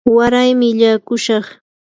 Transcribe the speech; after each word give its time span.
waraymi 0.15 0.65
illaakushaq. 0.71 1.45